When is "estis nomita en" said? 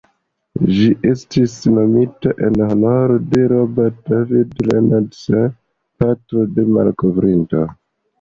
1.09-2.55